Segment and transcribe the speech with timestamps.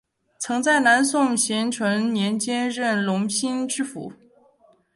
[0.39, 4.11] 曾在南宋咸淳年间任隆兴知府。